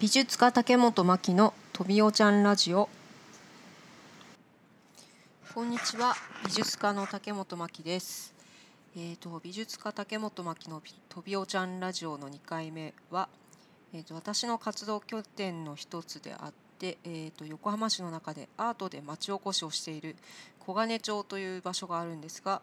[0.00, 2.88] 美術家竹本真希のとびおちゃんラジオ。
[5.54, 6.14] こんにちは。
[6.44, 8.34] 美術家の竹本真希です。
[8.96, 13.28] えーと、美術家竹本真希のとびおちゃんラジオの2回目は、
[13.94, 20.16] えーと、私の活動拠点の一つであって、えーと、横浜市の中でアートで町おこしをしている
[20.58, 22.62] 小金町という場所があるんですが、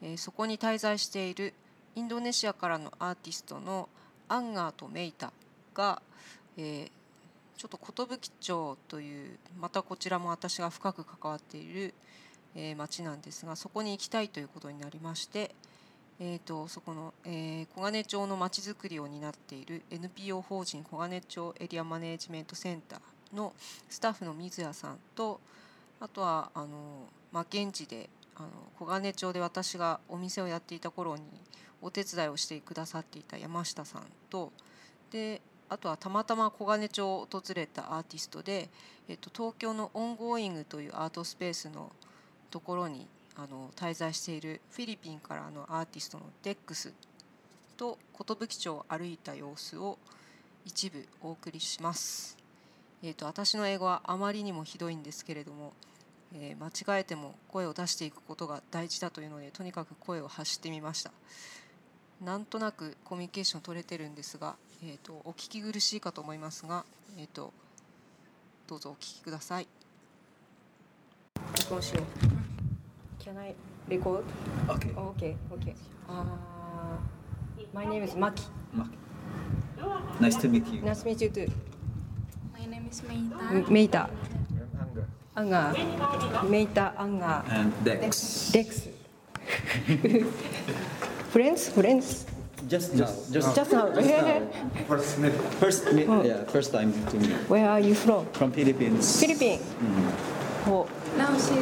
[0.00, 1.52] えー、そこに滞在している
[1.94, 3.90] インドネシアからのアーティストの
[4.28, 5.30] アンガーとメイタ
[5.74, 6.00] が、
[6.56, 6.90] えー、
[7.56, 11.94] ちょっと寿町というまたこちらも私が深く関わっている、
[12.54, 15.54] えー、町なんですがそこに行きたいということになりまして、
[16.18, 23.52] えーと、そこの、えー、小金町のまちづくりを担っている NPO 法人小金町エリアマネージメントセンターの
[23.88, 25.40] スタッフの水谷さんと
[26.00, 26.66] あとはあの、
[27.32, 28.48] まあ、現地であの
[28.78, 31.22] 黄金町で私がお店をやっていた頃に
[31.82, 34.52] お手伝いをしてくださっていた山下さんと
[35.10, 38.68] であとはたまたま黄金町を訪れたアーティストで、
[39.08, 41.92] えっと、東京のオンゴーイングというアートスペースの
[42.50, 46.92] ところにあの滞在しているフィリピンからのアーティストのデックス
[47.76, 49.96] と寿町を歩いた様子を
[50.64, 52.36] 一部お送りします。
[53.02, 55.72] えーと、私の英語はあまりにもひどいんですけれども、
[56.34, 61.12] えー、間違えても声を出していくことが大事だというのでとにかく声を発してみました。
[62.20, 66.86] なんとなくコミュニケーション取れてるんですが、えーと、お聞き苦しいかと思いますが、
[67.18, 67.52] えーと、
[68.66, 69.68] どうぞお聞きください。
[71.58, 73.22] 録音しよう。
[73.22, 73.54] Can I
[73.90, 74.24] record?
[74.68, 74.94] Okay.
[74.94, 75.74] Okay, okay.
[76.08, 76.24] Uh,
[77.74, 78.48] my name is Maki.
[78.74, 78.88] Maki.
[80.18, 80.80] Nice to meet you.
[80.80, 81.46] Nice to meet you too.
[82.58, 83.68] My name is Meita.
[83.68, 84.08] Meita.
[85.36, 85.74] Anga.
[85.76, 86.40] Anga.
[86.48, 87.44] Meita Anga.
[87.50, 88.50] And Dex.
[88.50, 88.88] Dex.
[91.28, 91.68] friends?
[91.68, 92.29] Friends?
[92.70, 93.10] Just now.
[93.34, 93.90] Just, Just now.
[94.86, 95.34] First meet.
[95.58, 96.06] First meet.
[96.06, 97.34] Yeah, first time to meet.
[97.50, 98.26] Where are you from?
[98.30, 99.18] From Philippines.
[99.18, 99.66] Philippines.
[100.70, 100.86] Oh.
[101.18, 101.58] Now she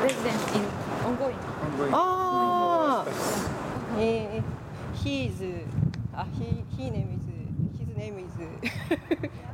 [0.00, 0.64] resident in
[1.04, 1.36] ongoing.
[1.92, 3.06] ああ。
[4.00, 5.36] えー、he is
[6.14, 7.28] あ he he name is
[7.78, 8.24] his name is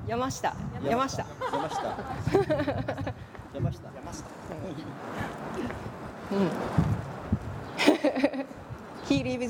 [0.06, 0.54] 山下
[0.84, 1.96] 山下山下。
[3.52, 3.84] 山下。
[6.32, 6.73] うん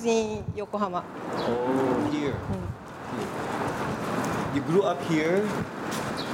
[0.04, 1.02] lives in 横浜
[1.38, 2.34] Oh, here.
[4.54, 5.42] You grew up here,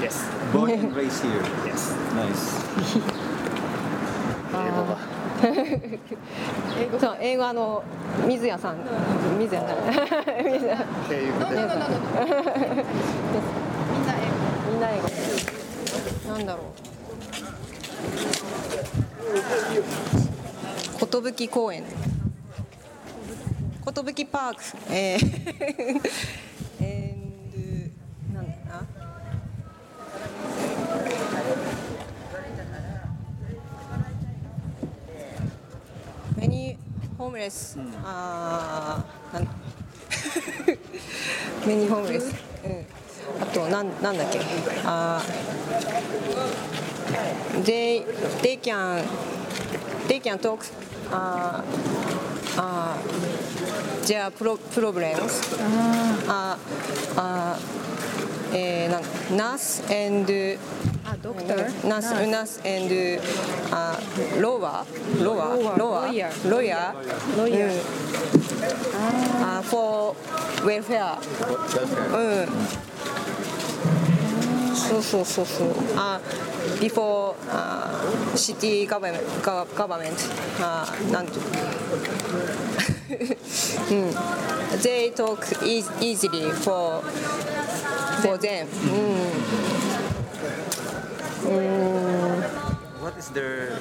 [0.00, 0.24] Yes.
[0.52, 1.42] born and raised here.
[1.64, 1.94] Yes.
[2.14, 2.60] Nice.
[4.52, 4.98] 英語が。
[6.78, 7.82] 英語そう英語あの
[8.26, 8.76] 水谷さん
[9.38, 9.76] 水谷さん
[10.44, 11.46] 水谷経由で。
[11.46, 11.66] みん
[14.06, 14.38] な英語
[14.70, 15.08] みんな英語
[16.34, 16.62] なんだろ
[21.02, 21.84] う寿公園
[23.84, 26.00] 寿パークえー
[26.80, 28.86] えーなんだな
[36.36, 36.76] many
[37.18, 39.48] homeless あなん
[41.66, 42.86] many homeless うん
[43.42, 44.40] あとなんなんだっけ
[44.84, 45.22] あ
[47.64, 48.04] they
[48.42, 49.02] they can
[50.08, 50.58] they can talk
[51.12, 55.56] あーあー their pro problems
[56.28, 57.80] あーあー
[58.52, 59.02] えー、なん
[59.36, 60.58] ナース and
[61.04, 61.86] あ、ドクター。
[61.88, 63.20] ナースナース and
[63.70, 63.96] あ
[64.40, 64.84] ロワ
[65.22, 70.14] ロワロワロイヤーロイヤーロイヤーうんあ for
[70.64, 71.16] welfare
[72.12, 72.48] うん
[74.74, 76.20] そうそうそうそうあ
[76.80, 78.02] before あ
[78.34, 79.20] city government
[79.76, 80.12] government
[80.60, 81.34] あなんと
[83.10, 84.10] うん
[84.82, 87.02] they talk eas- easily for
[88.22, 88.66] for them
[91.46, 92.42] うんうん
[93.02, 93.72] What is their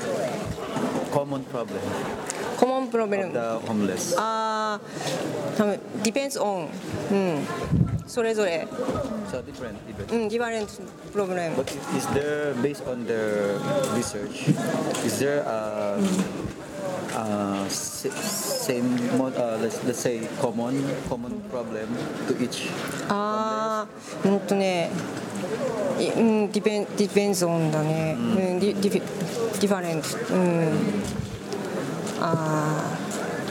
[1.12, 1.80] common problem
[2.58, 4.16] コモンプロブレ of ム the homeless?
[4.18, 6.68] あー多分 depends on
[7.12, 7.48] うん
[8.08, 8.66] それぞれ
[9.32, 10.14] So different even.
[10.14, 10.68] うん different
[11.14, 13.60] problem But is there, based on their
[13.96, 14.50] research,
[15.06, 16.00] is there a, a
[17.68, 18.84] s- same,
[19.18, 21.88] mo- uh, let's, let's say, common common problem
[22.28, 22.70] to each?
[23.10, 23.86] あ
[24.24, 24.92] あうんとね
[26.00, 30.72] うん depen- depends on だねうん di- diffe- different うん
[32.22, 32.96] あ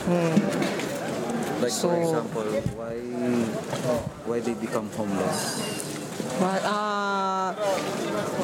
[0.07, 2.45] あうん Like So- for example,
[2.77, 2.95] why
[4.25, 5.59] why they become homeless?
[6.41, 7.55] まああ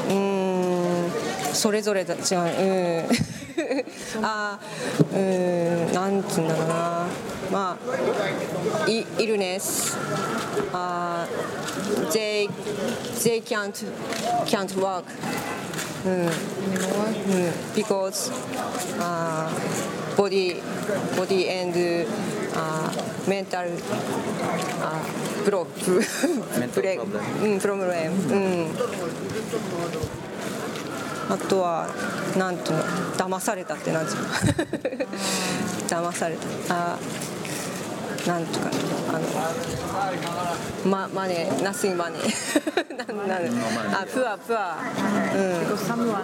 [0.10, 1.10] うん
[1.54, 3.08] それぞれだ違ううん
[4.22, 7.08] あーうーんなんつうんだろうな
[7.52, 9.98] まあイイルネス
[10.74, 11.26] uh,
[12.12, 12.48] they
[13.24, 13.74] they can't
[14.46, 15.06] can't work
[16.06, 17.10] Anymore?
[17.28, 18.32] mm, because
[19.00, 19.50] uh,
[20.16, 20.62] body
[21.18, 21.76] body and
[22.56, 22.90] uh,
[23.28, 23.66] mental
[24.82, 25.02] uh,
[25.46, 25.68] block
[26.60, 27.22] Mental break problem.
[27.44, 28.76] うん、プロブレム、うん、
[31.30, 31.88] あとは
[32.38, 32.84] なんていうの
[33.16, 34.28] 騙されたってなんていうの
[35.88, 36.36] 騙され
[36.68, 36.98] たあ
[38.28, 38.70] なんとか
[39.10, 39.20] あ
[40.86, 44.78] のまマネーナスイマネーなんなんあプアプア
[45.36, 46.24] うん Because someone,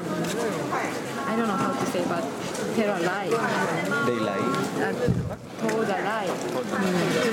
[1.28, 2.24] I don't know how to say, but
[2.76, 3.30] tell a lie,
[4.06, 4.38] They lie.
[4.82, 4.94] uh,
[5.68, 7.32] told a lie to,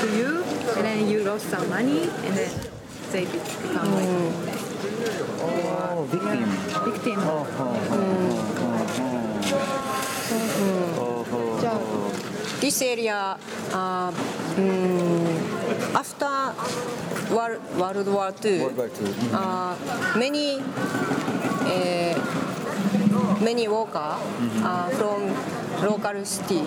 [0.00, 0.42] to you,
[0.76, 2.50] and then you lost some money, and then
[3.12, 4.59] they be- become like
[5.42, 6.44] Oh, victim.
[6.92, 7.16] victim.
[7.20, 8.04] Oh, oh, oh,
[8.60, 9.20] oh, oh.
[10.98, 11.80] Oh, oh, じゃあ oh.
[12.60, 13.36] this area
[13.72, 14.14] uh, um,
[15.94, 16.52] after
[17.34, 18.92] World, World War II World War II.
[19.08, 19.34] Mhm.
[19.34, 19.74] uh,
[20.18, 20.60] many
[21.66, 22.14] uh,
[23.40, 24.16] many worker
[24.62, 25.32] uh, from
[25.82, 26.62] local city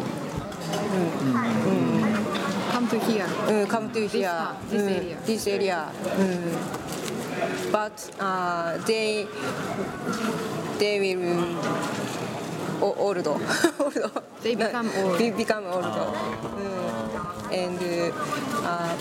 [2.73, 3.27] Come to here.
[3.47, 5.17] uh, come to here part, this area.
[5.25, 5.79] this area
[6.17, 6.57] mm.
[7.73, 9.25] But uh, they
[10.79, 11.57] they will
[12.81, 13.27] old old
[14.43, 15.17] They become old.
[15.19, 15.85] They become old
[16.53, 17.51] Mm.
[17.51, 17.79] and
[18.67, 18.95] uh,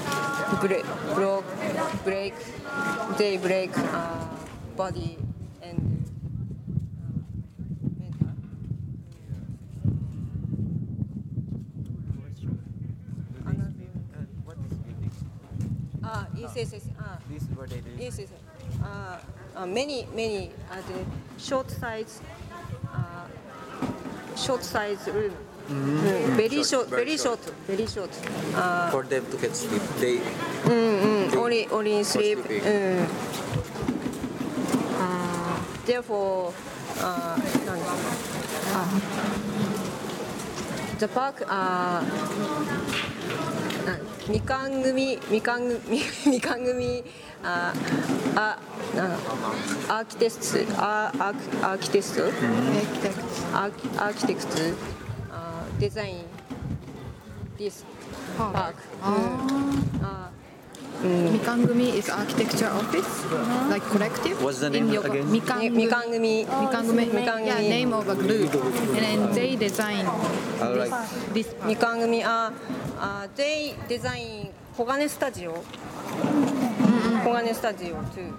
[0.63, 0.85] break
[1.15, 1.49] broke
[2.05, 2.35] break
[3.19, 4.27] they break uh,
[4.77, 5.19] body
[5.63, 5.79] and
[7.03, 7.21] uh,
[7.99, 8.29] mental
[16.05, 16.85] Ah, yes, yes, yes.
[16.99, 17.91] Ah, This is what they do.
[17.99, 18.31] yes, yes.
[18.85, 19.19] uh,
[19.57, 21.05] uh, many many uh, the
[21.39, 22.21] short size
[22.93, 23.27] uh,
[24.37, 25.33] short size room.
[25.69, 26.07] Mm-hmm.
[26.07, 28.91] Mm, very, short, short, very short, very short, very short.
[28.91, 31.31] For them to get sleep, they, mm-hmm.
[31.31, 32.39] they only only sleep.
[32.39, 33.07] Mm.
[34.99, 35.57] Uh,
[35.87, 36.53] therefore,
[37.01, 37.39] uh,
[40.99, 41.43] the park.
[44.29, 47.03] みかん組みかん組みかん組
[47.43, 47.73] あ
[48.37, 48.59] あ
[48.97, 49.15] な
[49.89, 52.25] アーキテストアーアーキアーキテスト、
[53.57, 54.53] アーキアーキテクト
[55.33, 56.25] あデザイン
[57.59, 57.85] this
[58.39, 58.75] park
[59.05, 60.31] うんあ
[61.03, 63.27] Mikangumi is architecture office,
[63.69, 64.41] like collective.
[64.41, 65.25] What's the name in Yoko- again?
[65.33, 65.71] み Mikangumi.
[65.73, 67.21] みかん組 Mikangumi.
[67.21, 68.55] みかん組 Yeah, name of a group.
[68.55, 70.07] And then they design
[70.61, 70.93] Alright.
[71.35, 72.53] this み.かん組あ
[73.05, 75.55] あ they design 小金スタジオ
[77.25, 78.33] 小金スタジオ too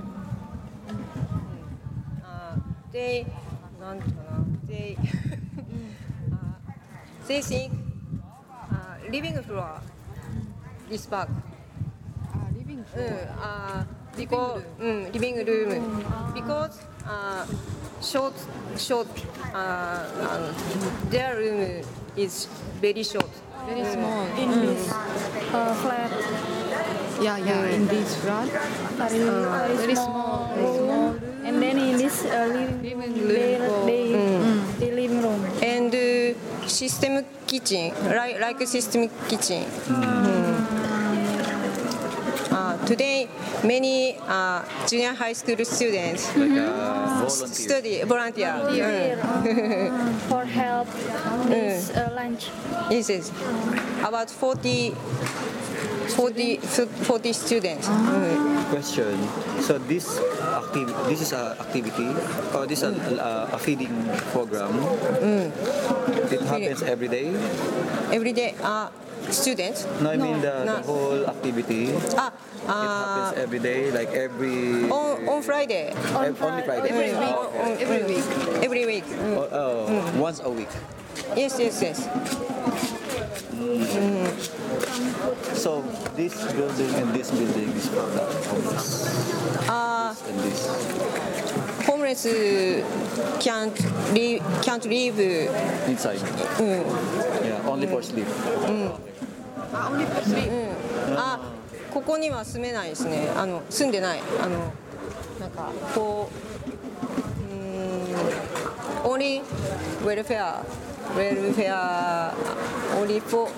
[2.24, 2.56] あ
[2.94, 3.26] they
[3.82, 4.98] なんていうかな they
[6.32, 6.58] あ
[7.28, 7.72] they think
[8.72, 9.82] あ living floor
[10.90, 11.28] this park
[12.34, 13.86] Ah, living うんあ
[14.16, 16.72] because うんリビングルーム because
[17.06, 17.46] あ
[18.00, 18.32] short
[18.78, 19.08] short
[19.54, 20.06] あ
[21.10, 21.84] their room
[22.16, 22.48] is
[22.82, 23.28] very short
[23.66, 24.26] very small.
[24.38, 26.12] in this uh, flat.
[27.22, 28.48] Yeah, yeah, in this flat.
[28.98, 31.22] very, very, very small, small, room.
[31.46, 33.86] and then in this uh, living room they, room.
[33.88, 34.06] they,
[34.80, 35.42] the living room.
[35.62, 39.64] And uh, system kitchen like like system kitchen.
[39.88, 40.43] Uh,
[42.86, 43.28] today,
[43.64, 47.48] many uh, junior high school students like a volunteer.
[47.48, 48.70] study volunteer.
[48.72, 50.88] here uh, for help
[51.48, 52.50] this uh, lunch
[52.84, 52.92] Mm.
[52.92, 53.30] Yes, yes.
[54.04, 57.88] About 40, 40, 40 students.
[57.88, 58.70] Mm.
[58.70, 59.16] Question.
[59.62, 62.10] So this activity, this is an activity,
[62.54, 63.94] or this is a, a feeding
[64.36, 64.74] program.
[66.32, 67.32] It happens every day.
[68.12, 68.90] Every day, uh,
[69.32, 69.86] students.
[70.02, 70.76] No, I mean the, No.
[70.78, 71.94] the whole activity.
[72.18, 72.32] Ah,
[72.68, 75.92] uh, happens every day, like every on, on Friday.
[75.94, 76.90] ev- only Friday.
[76.90, 77.36] Every Mm, week.
[77.36, 78.26] on- on- Every week.
[78.64, 79.06] Every week.
[79.06, 79.38] Mm.
[79.38, 80.70] Oh, oh, once a week.
[81.36, 82.00] Yes, yes, yes.
[85.54, 85.82] So
[86.16, 89.08] this building and this building is for the homeless.
[89.70, 90.68] Uh, And this.
[91.86, 92.26] homeless
[93.40, 93.78] can't
[94.14, 95.18] live, can't live.
[95.88, 96.20] Inside.
[96.60, 96.84] Mm.
[97.46, 98.28] Yeah, only for sleep.
[99.76, 101.40] あ、
[101.94, 103.30] ここには住めないですね。
[103.36, 104.20] あの、住んでない。
[104.42, 104.72] あの、
[105.40, 106.30] なんか、こ
[107.42, 107.54] う。
[109.06, 109.12] うん。
[109.12, 109.40] オリ。
[109.40, 110.62] ウェルフェア。
[111.16, 112.34] ウェルフェア。
[113.02, 113.48] オリポ。
[113.48, 113.52] フ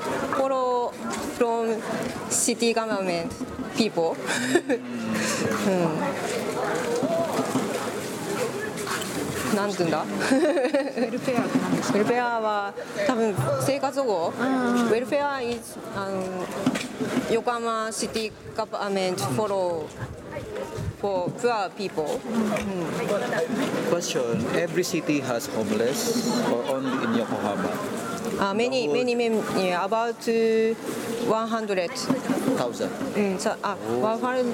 [0.44, 1.36] ォロー。
[1.36, 1.82] フロン。
[2.30, 3.36] シティガバメント。
[3.78, 4.16] ピーポー。
[4.70, 6.45] うん。
[9.56, 12.74] なんて言うんだウェルフェアって何ですかウェルフェアは
[13.08, 16.24] 多分生活保護、ウェルフェア is あの
[17.32, 19.86] 横浜シティガバメント follow
[21.02, 22.20] for poor people
[23.92, 27.70] Question: Every city has homeless, or only in Yokohama?
[28.40, 30.74] uh, many many many yeah, about uh,
[31.28, 31.90] 100
[32.58, 32.90] Thousand.
[33.16, 34.46] うんさあ100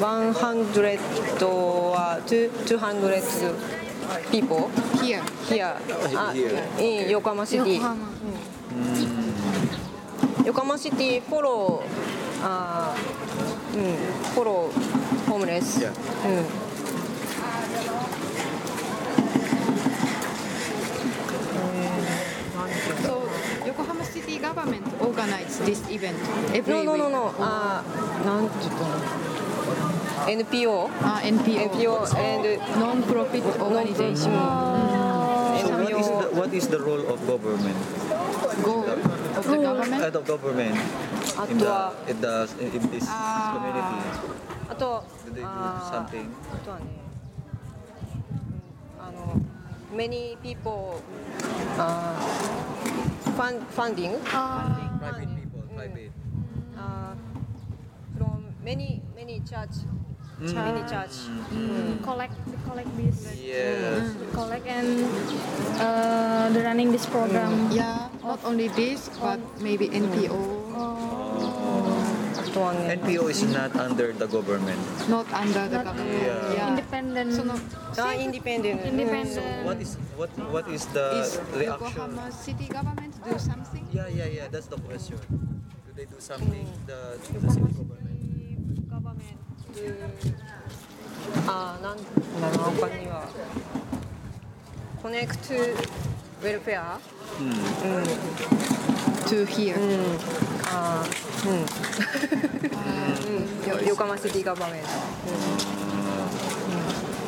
[0.00, 0.98] 100
[1.44, 3.79] or 200
[4.30, 4.68] people
[5.00, 5.74] Here here
[6.78, 7.96] in 横浜シティ横浜
[10.46, 13.84] 横浜シティフォローあーうん
[14.34, 15.88] フォローホームレス Yeah.
[15.88, 15.94] うん
[23.04, 23.28] So
[23.66, 26.16] Yokohama city government organized this event
[26.54, 27.12] every No no no week.
[27.12, 29.29] no あーなんて言ったの
[30.27, 31.59] NPO Ah, NPO.
[31.71, 32.43] NPO and
[32.79, 34.33] non-profit organization.
[35.55, 37.77] So what is the what is the role of government?
[38.63, 40.01] Goal of the government.
[40.03, 40.75] Uh, the government
[41.37, 43.53] あ in と the は in the in this Ah.
[43.55, 43.99] community.
[44.69, 46.27] あと Do they do あー something?
[46.53, 46.85] あとはね
[48.99, 49.41] うんあの
[49.93, 50.99] many people
[51.77, 56.11] あーファン funding Private people, private.
[56.77, 57.13] uh,
[58.17, 59.41] from many many
[60.40, 60.56] mm.
[60.56, 61.16] mini church.
[61.28, 61.44] Mm.
[61.52, 62.04] mm.
[62.04, 62.34] Collect,
[62.66, 63.16] collect this.
[63.36, 64.02] Yes.
[64.02, 64.32] Mm.
[64.32, 64.88] Collect and
[65.80, 67.68] uh, the running this program.
[67.68, 67.76] Mm.
[67.76, 69.60] Yeah, not only this, but oh.
[69.60, 70.32] maybe NPO.
[70.32, 70.72] Oh.
[70.74, 71.10] Oh.
[72.50, 74.80] NPO is not under the government.
[75.08, 76.22] Not under the not government.
[76.22, 76.52] Yeah.
[76.52, 76.68] yeah.
[76.68, 77.32] Independent.
[77.32, 77.60] So not,
[77.98, 78.82] ah, independent.
[78.82, 79.38] Independent.
[79.38, 81.94] So what is what what is the is reaction?
[81.94, 83.86] Yokohama city government do something?
[83.94, 84.46] Yeah, yeah, yeah.
[84.50, 85.16] That's the question.
[85.86, 86.66] Do they do something?
[86.66, 86.86] Mm.
[86.90, 87.00] The,
[87.38, 87.38] the
[91.60, 91.96] あなん。
[91.96, 92.02] だ
[92.56, 93.28] ろう他には
[95.02, 96.98] コネクトウェルフェア
[99.26, 99.74] To here.
[100.72, 101.50] あー
[103.64, 104.88] うん、よ横浜シティガバメント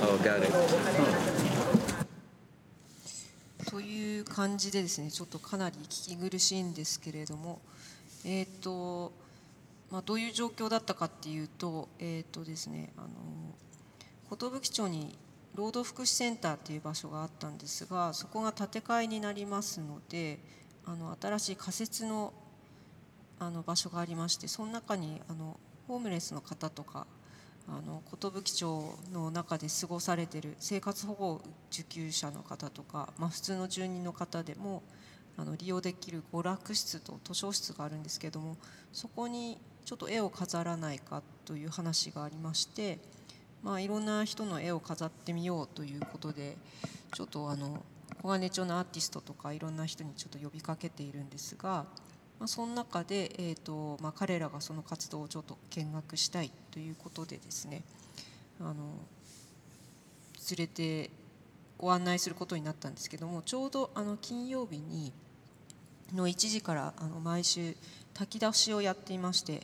[0.05, 0.53] Oh, got it.
[3.71, 6.75] という感じでですねちょっとかなり聞き苦しいん。
[6.75, 7.61] ですけれども
[8.25, 9.13] えっ、と、
[9.91, 13.09] まあ、どういう状況だったかっていうとえっ、とですねあの
[14.37, 15.19] 寿町に
[15.55, 20.39] 労働福祉センターっていう場所があったんですがそこが建て替えになりますので
[20.87, 22.33] あの新しい仮設の
[23.39, 25.59] あの場所がありましてその中にあの
[25.89, 27.07] ホームレスの方とか
[27.69, 31.41] あの寿町の中で過ごされてる生活保護
[31.73, 34.83] 受給者の方とか、まあ、普通の住人の方でも
[35.37, 38.57] あの利用できる娯楽室と図書室があるんですけども
[38.93, 43.01] そこにちょっと絵を飾らないかという話がありまして、
[43.63, 46.57] まあ、いろんな人の絵を飾ってみようということで
[47.15, 47.85] ちょっとあの
[48.23, 51.87] 小金町のアーティストとかいろんな人にちょっと呼びかけているんですが。
[52.43, 57.85] まあ、その中で、えーとまあ、彼らがその活動をちょっと見学したいということでですね
[58.59, 58.75] あの
[60.51, 61.11] 連れて
[61.79, 65.13] ご案内することになったんですけどもちょうどあの金曜日に
[66.13, 67.77] の1時からあの毎週
[68.13, 69.63] 炊き出しをやっていまして、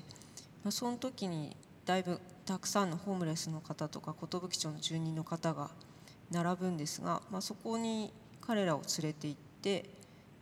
[0.63, 5.69] まあ、その時にだいぶたくさんのホームレスの方とか寿町の住人の方が
[6.31, 9.85] 並ぶんですが、まあ、そこに彼らを連れて行って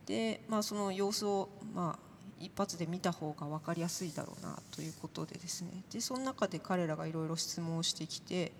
[0.06, 5.82] で、まあ、その様子を、まあ、一発で見た方が分かりやすいだろうなということでですね。
[5.90, 8.52] でその中で彼らがいろいろ質問をしてきて、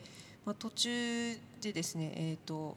[0.45, 2.77] まあ、途中でですねえっ、と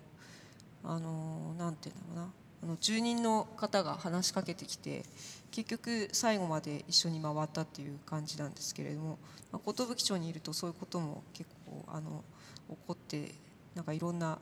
[0.83, 2.33] あのなんていうのかな。
[2.63, 5.03] あの住人の方が話しかけてきて
[5.51, 9.17] 結局最後まで一緒に回ったっていう感じなんですけれども、
[9.51, 12.23] まあ、寿町にいるとそういうことも結構あの
[12.69, 13.31] 起こって
[13.75, 14.37] なんかいろんな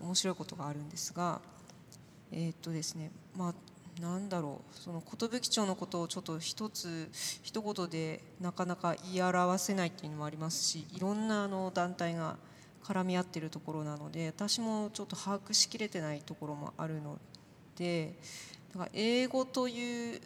[0.00, 1.40] 面白いことがあるんですが
[2.32, 3.54] えっ、とですねまあ
[4.00, 7.08] なんだろうその寿町のことをちょっと一つ
[7.42, 12.36] 一言でなかなか言い表せないっていうのもありますしいろんなあの団体が
[12.84, 17.18] 絡み合っているところなので私もちょっと把握しきれてないところもあるの
[17.76, 18.14] で
[18.74, 20.20] だか英語という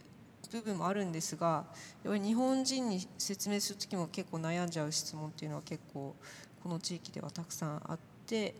[0.50, 1.64] 部分もあるんですが
[2.04, 6.14] 日本人に説明する時も結構悩んじゃう質問っていうのは結構
[6.62, 8.54] この地域ではたくさんあって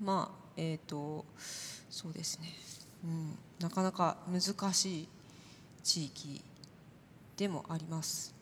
[0.00, 1.24] まあえっ、と
[1.90, 2.48] そうですね
[3.04, 5.08] うん、なかなか難しい
[5.82, 6.42] 地域
[7.36, 8.34] でもあります。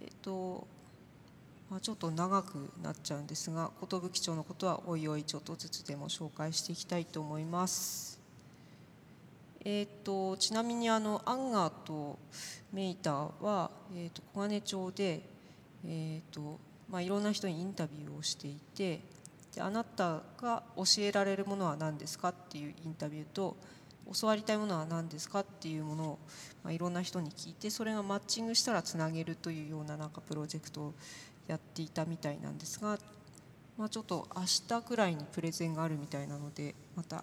[0.00, 0.66] えっ、と、
[1.68, 8.17] まあ、ちょっと長くなっちゃうんですが寿町のことはおいおいちょっとずつでも紹介していきたいと思います。
[9.70, 12.18] えっ、とちなみにあのアンガーと
[12.72, 15.20] メイターは、えー、と小金町で、
[15.84, 16.58] えーと
[16.90, 19.00] まあ、いろんな人にインタビューをしていて
[19.54, 23.56] であなたが教えられるものは何ですかっていうインタビューと
[24.18, 26.18] 教わりたいものは何ですかっていうものを、
[26.64, 30.94] まあ、いろんな人に聞いてそれがマッチングしたらつなげるというようななんかプロジェクトを
[31.46, 32.98] やっていたみたいなんですが、
[33.76, 37.22] まあ、ちょっと明日くらいにプレゼンがあるみたいなのでまた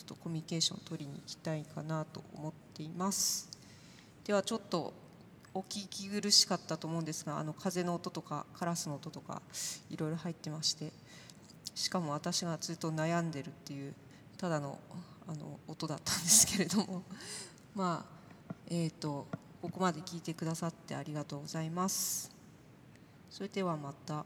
[0.00, 3.50] ちょっとコミュニケーションを取りに行きたいかなと思っています
[4.24, 4.94] ではちょっと
[5.52, 9.42] お聞き苦しかったと思うんですがあの風の音とかカラスの音とか
[9.90, 10.90] いろいろ入ってまして
[11.74, 13.94] しかも私がずっと悩んでるっていう
[14.38, 14.78] ただの
[15.28, 17.02] あの音だったんですけれども
[17.76, 19.26] まあえーと
[19.60, 22.30] ここまで聞いてくださってありがとうございます。
[23.28, 24.24] それではまた。